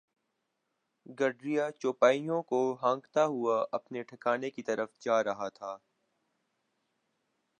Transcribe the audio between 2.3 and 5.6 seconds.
کو ہانکتا ہوا اپنے ٹھکانے کی طرف جا رہا